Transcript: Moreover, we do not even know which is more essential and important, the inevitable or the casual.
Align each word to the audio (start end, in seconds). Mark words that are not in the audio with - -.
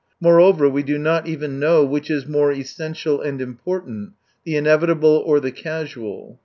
Moreover, 0.19 0.67
we 0.67 0.81
do 0.81 0.97
not 0.97 1.27
even 1.27 1.59
know 1.59 1.85
which 1.85 2.09
is 2.09 2.25
more 2.25 2.51
essential 2.51 3.21
and 3.21 3.39
important, 3.39 4.13
the 4.45 4.55
inevitable 4.55 5.21
or 5.27 5.39
the 5.39 5.51
casual. 5.51 6.39